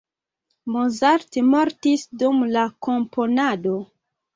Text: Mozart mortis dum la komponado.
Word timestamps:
Mozart 0.75 1.39
mortis 1.51 2.09
dum 2.25 2.43
la 2.59 2.67
komponado. 2.89 3.81